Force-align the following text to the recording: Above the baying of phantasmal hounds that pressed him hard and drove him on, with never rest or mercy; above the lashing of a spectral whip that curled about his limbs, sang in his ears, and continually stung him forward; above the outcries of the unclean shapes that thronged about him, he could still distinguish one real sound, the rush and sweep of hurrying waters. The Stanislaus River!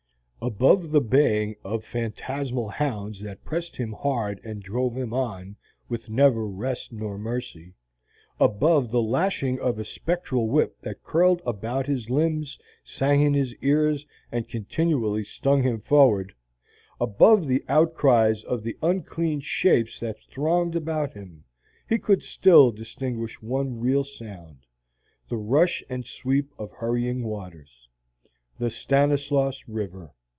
Above 0.43 0.89
the 0.89 0.99
baying 0.99 1.55
of 1.63 1.83
phantasmal 1.85 2.67
hounds 2.69 3.21
that 3.21 3.43
pressed 3.45 3.75
him 3.75 3.93
hard 3.93 4.41
and 4.43 4.63
drove 4.63 4.97
him 4.97 5.13
on, 5.13 5.55
with 5.87 6.09
never 6.09 6.47
rest 6.47 6.91
or 6.99 7.15
mercy; 7.15 7.75
above 8.39 8.89
the 8.89 9.03
lashing 9.03 9.59
of 9.59 9.77
a 9.77 9.85
spectral 9.85 10.47
whip 10.49 10.75
that 10.81 11.03
curled 11.03 11.43
about 11.45 11.85
his 11.85 12.09
limbs, 12.09 12.57
sang 12.83 13.21
in 13.21 13.35
his 13.35 13.55
ears, 13.57 14.03
and 14.31 14.49
continually 14.49 15.23
stung 15.23 15.61
him 15.61 15.77
forward; 15.79 16.33
above 16.99 17.45
the 17.45 17.63
outcries 17.69 18.41
of 18.45 18.63
the 18.63 18.75
unclean 18.81 19.39
shapes 19.39 19.99
that 19.99 20.19
thronged 20.23 20.75
about 20.75 21.13
him, 21.13 21.43
he 21.87 21.99
could 21.99 22.23
still 22.23 22.71
distinguish 22.71 23.43
one 23.43 23.79
real 23.79 24.03
sound, 24.03 24.65
the 25.29 25.37
rush 25.37 25.83
and 25.87 26.07
sweep 26.07 26.51
of 26.57 26.71
hurrying 26.71 27.23
waters. 27.23 27.87
The 28.57 28.71
Stanislaus 28.71 29.67
River! 29.69 30.15